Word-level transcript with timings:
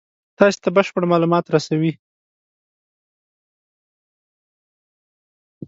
تاسې 0.37 0.57
ته 0.63 0.69
بشپړ 0.75 1.03
مالومات 1.11 1.45
رسوي. 1.55 1.91